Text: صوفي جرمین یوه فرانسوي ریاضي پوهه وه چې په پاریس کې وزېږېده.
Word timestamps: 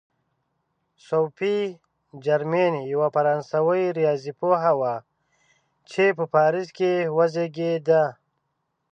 صوفي 1.07 1.57
جرمین 2.25 2.73
یوه 2.91 3.07
فرانسوي 3.15 3.85
ریاضي 3.97 4.33
پوهه 4.39 4.71
وه 4.79 4.95
چې 5.89 6.03
په 6.17 6.23
پاریس 6.33 6.67
کې 6.77 6.91
وزېږېده. 7.17 8.03